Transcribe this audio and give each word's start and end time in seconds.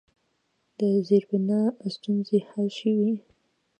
د 0.77 0.79
زیربنا 1.07 1.61
ستونزې 1.95 2.39
حل 2.47 2.67
شوي؟ 2.79 3.13